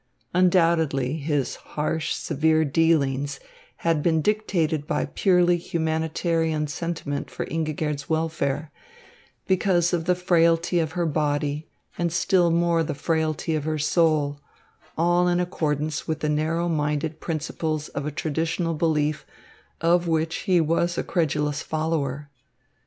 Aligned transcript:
Undoubtedly 0.33 1.17
his 1.17 1.57
harsh, 1.57 2.11
severe 2.15 2.65
dealings 2.65 3.39
had 3.85 4.01
been 4.01 4.19
dictated 4.19 4.87
by 4.87 5.05
purely 5.05 5.57
humanitarian 5.57 6.65
sentiment 6.65 7.29
for 7.29 7.45
Ingigerd's 7.45 8.09
welfare, 8.09 8.71
because 9.45 9.93
of 9.93 10.05
the 10.05 10.15
frailty 10.15 10.79
of 10.79 10.93
her 10.93 11.05
body 11.05 11.67
and 11.99 12.11
still 12.11 12.49
more 12.49 12.81
the 12.83 12.95
frailty 12.95 13.53
of 13.53 13.63
her 13.65 13.77
soul, 13.77 14.41
all 14.97 15.27
in 15.27 15.39
accordance 15.39 16.07
with 16.07 16.21
the 16.21 16.29
narrow 16.29 16.67
minded 16.67 17.19
principles 17.19 17.89
of 17.89 18.07
a 18.07 18.11
traditional 18.11 18.73
belief, 18.73 19.23
of 19.81 20.07
which 20.07 20.35
he 20.49 20.59
was 20.59 20.97
a 20.97 21.03
credulous 21.03 21.61
follower. 21.61 22.27